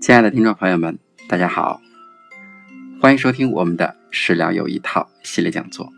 [0.00, 0.98] 亲爱的听众朋友们，
[1.28, 1.78] 大家好，
[3.02, 5.92] 欢迎收听我们的食疗有一套系列讲座。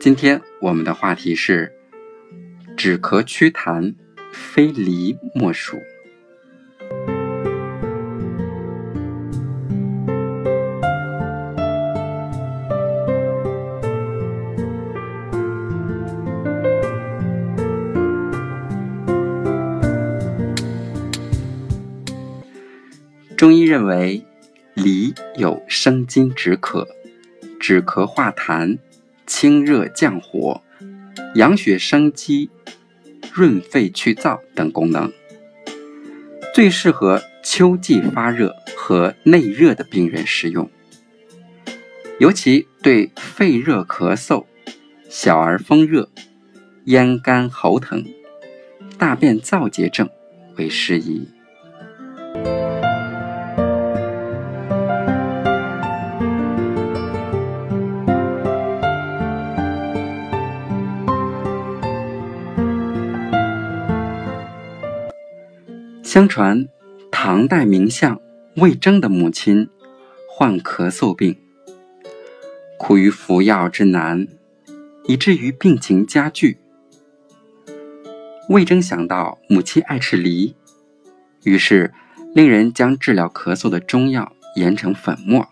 [0.00, 1.70] 今天我们的话题是
[2.74, 3.94] 止咳祛痰，
[4.32, 5.76] 非梨莫属。
[23.38, 24.24] 中医认为，
[24.74, 26.88] 梨有生津止渴、
[27.60, 28.78] 止咳化痰、
[29.28, 30.60] 清热降火、
[31.36, 32.50] 养血生肌、
[33.32, 35.12] 润肺去燥等功能，
[36.52, 40.68] 最适合秋季发热和内热的病人食用，
[42.18, 44.46] 尤其对肺热咳嗽、
[45.08, 46.08] 小儿风热、
[46.86, 48.04] 咽干喉疼、
[48.98, 50.10] 大便燥结症
[50.56, 51.28] 为适宜。
[66.10, 66.66] 相传，
[67.10, 68.18] 唐代名相
[68.56, 69.68] 魏征的母亲
[70.26, 71.36] 患咳嗽病，
[72.78, 74.26] 苦于服药之难，
[75.04, 76.56] 以至于病情加剧。
[78.48, 80.56] 魏征想到母亲爱吃梨，
[81.44, 81.92] 于是
[82.34, 85.46] 令人将治疗咳嗽的中药研成粉末，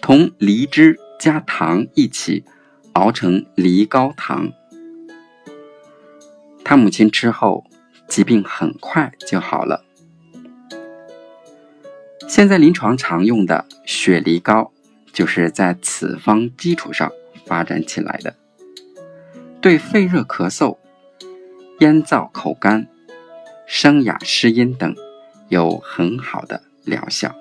[0.00, 2.44] 同梨汁加糖一起
[2.94, 4.50] 熬成梨膏糖。
[6.64, 7.64] 他母亲吃后。
[8.12, 9.86] 疾病很快就好了。
[12.28, 14.70] 现在临床常用的雪梨膏，
[15.14, 17.10] 就是在此方基础上
[17.46, 18.36] 发展起来的，
[19.62, 20.76] 对肺热咳嗽、
[21.80, 22.86] 咽燥口干、
[23.66, 24.94] 声哑失音等
[25.48, 27.34] 有很好的疗效。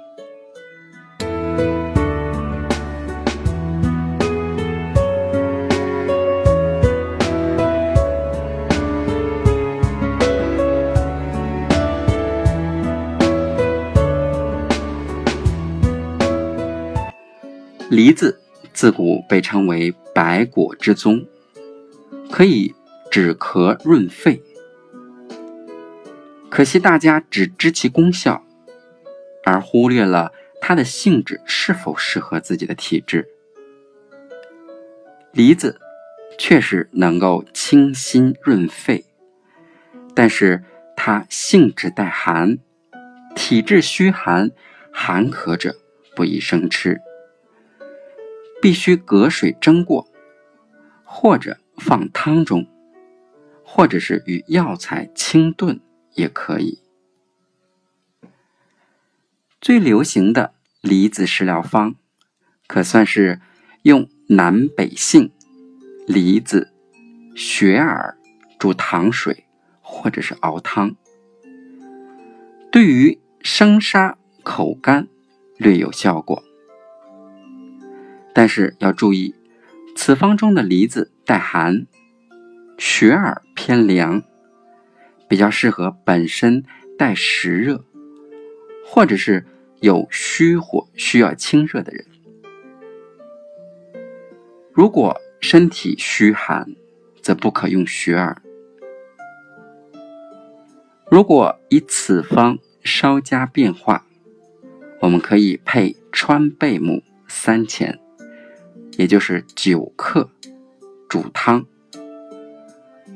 [17.91, 18.39] 梨子
[18.71, 21.27] 自古被称为百果之宗，
[22.31, 22.73] 可以
[23.11, 24.41] 止咳润肺。
[26.49, 28.45] 可惜大家只知其功效，
[29.43, 30.31] 而忽略了
[30.61, 33.27] 它的性质是否适合自己的体质。
[35.33, 35.77] 梨子
[36.37, 39.03] 确实能够清心润肺，
[40.15, 40.63] 但是
[40.95, 42.57] 它性质带寒，
[43.35, 44.49] 体质虚寒、
[44.93, 45.75] 寒咳者
[46.15, 47.01] 不宜生吃。
[48.61, 50.07] 必须隔水蒸过，
[51.03, 52.67] 或者放汤中，
[53.65, 55.79] 或者是与药材清炖
[56.13, 56.79] 也可以。
[59.59, 61.95] 最流行的梨子食疗方，
[62.67, 63.41] 可算是
[63.81, 65.31] 用南北杏、
[66.07, 66.71] 梨子、
[67.35, 68.17] 雪耳
[68.59, 69.45] 煮糖水，
[69.81, 70.95] 或者是熬汤。
[72.71, 75.07] 对于生沙、口干，
[75.57, 76.43] 略有效果。
[78.33, 79.35] 但是要注意，
[79.95, 81.85] 此方中的梨子带寒，
[82.77, 84.23] 雪耳偏凉，
[85.27, 86.63] 比较适合本身
[86.97, 87.83] 带实热，
[88.85, 89.45] 或者是
[89.81, 92.05] 有虚火需要清热的人。
[94.73, 96.75] 如果身体虚寒，
[97.21, 98.41] 则不可用雪耳。
[101.09, 104.05] 如果以此方稍加变化，
[105.01, 107.99] 我们可以配川贝母三钱。
[108.97, 110.29] 也就是九克
[111.09, 111.65] 煮汤，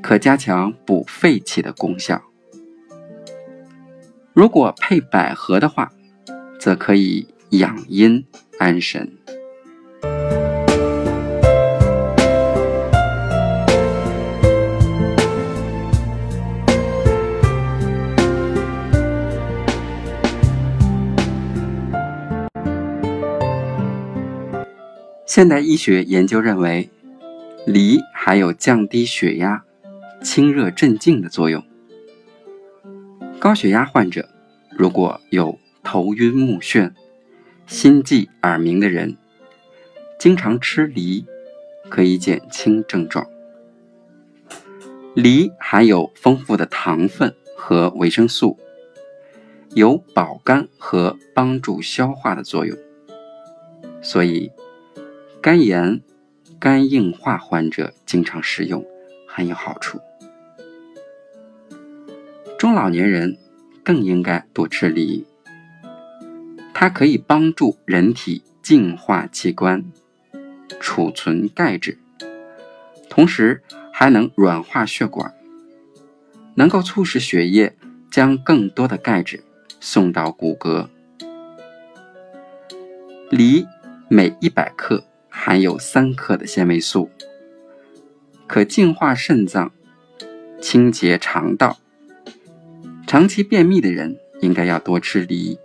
[0.01, 2.21] 可加强补肺气的功效。
[4.33, 5.91] 如果配百合的话，
[6.59, 8.25] 则可以养阴
[8.59, 9.11] 安神。
[25.35, 26.89] 现代医学研究认为，
[27.67, 29.65] 梨还有降低血压、
[30.23, 31.61] 清热镇静的作用。
[33.37, 34.29] 高血压患者
[34.69, 36.93] 如果有头晕目眩、
[37.67, 39.17] 心悸耳鸣的人，
[40.17, 41.25] 经常吃梨
[41.89, 43.27] 可以减轻症状。
[45.15, 48.57] 梨含有丰富的糖分和维生素，
[49.73, 52.77] 有保肝和帮助消化的作用，
[54.01, 54.49] 所以。
[55.45, 56.01] 肝炎、
[56.59, 58.83] 肝硬化患者经常食用，
[59.27, 59.99] 很有好处。
[62.57, 63.37] 中老年人
[63.83, 65.23] 更应该多吃梨，
[66.73, 69.85] 它可以帮助人体净化器官、
[70.79, 71.99] 储存钙质，
[73.07, 73.61] 同时
[73.93, 75.31] 还能软化血管，
[76.55, 77.77] 能够促使血液
[78.09, 79.43] 将更多的钙质
[79.79, 80.87] 送到骨骼。
[83.29, 83.63] 梨
[84.09, 85.03] 每一百克
[85.45, 87.07] 含有三克的纤维素，
[88.47, 89.71] 可净化肾脏、
[90.59, 91.77] 清洁肠道。
[93.05, 95.59] 长期便秘的人应该要多吃梨，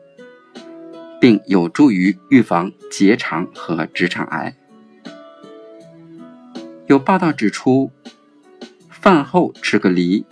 [1.18, 4.54] 并有助于预防结肠和直肠癌。
[6.86, 7.90] 有报道指出，
[8.90, 10.26] 饭后吃个梨，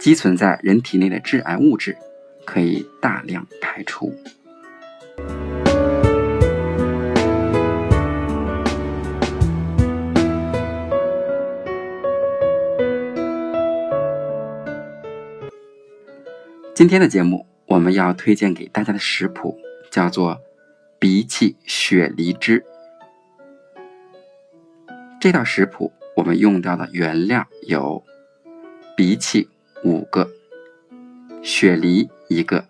[0.00, 1.96] 积存在人体内的致癌物质
[2.44, 4.12] 可以大量排出。
[16.80, 19.60] 今天的节目，我们要推荐给大家的食谱
[19.90, 20.40] 叫做
[20.98, 22.64] 鼻气雪梨汁。
[25.20, 28.02] 这道食谱我们用到的原料有
[28.96, 29.50] 鼻气
[29.84, 30.30] 五个、
[31.42, 32.66] 雪梨一个、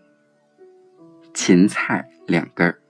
[1.33, 2.81] 芹菜两根儿。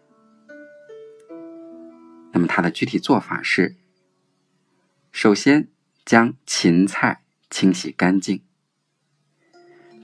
[2.33, 3.77] 那么它的具体做法是：
[5.13, 5.69] 首先
[6.03, 7.21] 将芹菜
[7.51, 8.43] 清洗干净，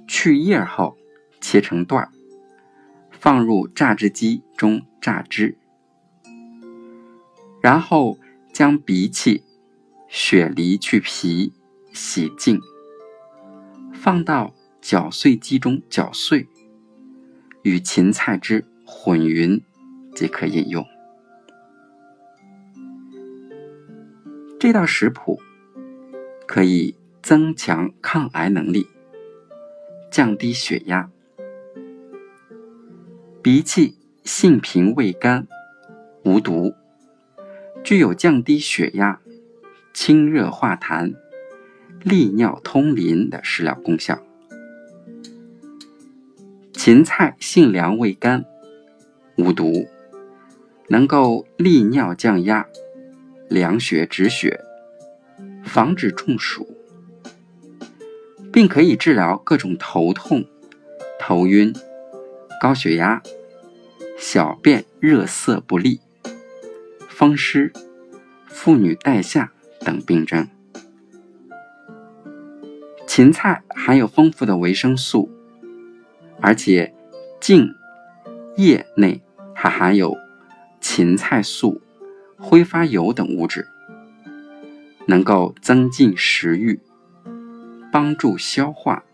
[0.07, 0.99] 去叶后。
[1.49, 2.11] 切成段儿，
[3.13, 5.57] 放入榨汁机中榨汁，
[7.63, 8.19] 然后
[8.53, 9.45] 将鼻涕、
[10.09, 11.53] 雪梨去皮、
[11.93, 12.61] 洗净，
[13.93, 16.49] 放到搅碎机中搅碎，
[17.63, 19.63] 与芹菜汁混匀
[20.17, 20.85] 即可饮用。
[24.59, 25.41] 这道食谱
[26.45, 28.89] 可以增强抗癌能力，
[30.11, 31.09] 降低血压。
[33.47, 33.95] 鼻涕
[34.25, 35.47] 性平味甘，
[36.25, 36.75] 无毒，
[37.85, 39.21] 具有降低血压、
[39.95, 41.15] 清热化痰、
[42.03, 44.21] 利尿通淋的食疗功效。
[46.73, 48.45] 芹菜性凉味甘，
[49.37, 49.87] 无毒，
[50.89, 52.67] 能够利尿降压、
[53.49, 54.61] 凉血止血、
[55.63, 56.67] 防止中暑，
[58.53, 60.45] 并可以治疗各种头痛、
[61.21, 61.73] 头晕。
[62.59, 63.23] 高血压、
[64.17, 66.01] 小便热涩不利、
[67.09, 67.73] 风湿、
[68.47, 70.49] 妇女带下等病症。
[73.07, 75.31] 芹菜含有丰富的维生素，
[76.41, 76.93] 而且
[77.41, 77.69] 茎、
[78.57, 79.23] 叶内
[79.55, 80.17] 还含有
[80.81, 81.81] 芹菜素、
[82.37, 83.69] 挥发油等物质，
[85.07, 86.81] 能够增进食欲，
[87.93, 89.05] 帮助消化，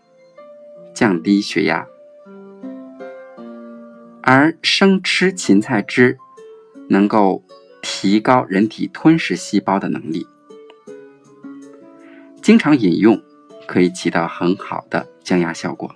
[0.93, 1.87] 降低血压。
[4.25, 6.17] 而生吃芹菜汁，
[6.89, 7.43] 能够
[7.81, 10.25] 提高人体吞噬细胞的能力。
[12.41, 13.21] 经常饮用
[13.67, 15.93] 可以起到很好的降压效果。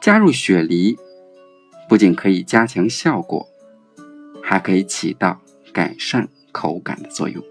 [0.00, 0.96] 加入雪梨，
[1.88, 3.46] 不仅可以加强效果，
[4.42, 5.42] 还可以起到
[5.74, 7.44] 改善口感的作用。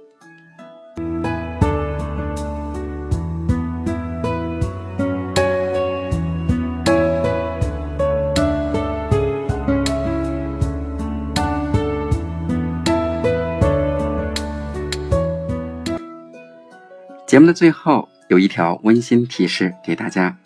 [17.38, 20.39] 节目的最后有一条温馨提示给大家：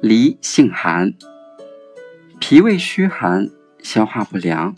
[0.00, 1.12] 梨性寒，
[2.40, 3.50] 脾胃虚寒、
[3.82, 4.74] 消化不良、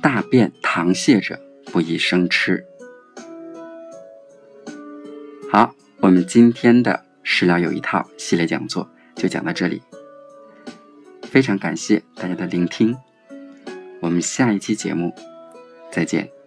[0.00, 1.40] 大便溏泻者
[1.72, 2.64] 不宜生吃。
[5.50, 9.82] 好，我们今天的食疗有一套系列讲座就讲到这里，
[11.22, 12.96] 非常感谢大家的聆听，
[14.00, 15.12] 我们下一期节目
[15.90, 16.37] 再见。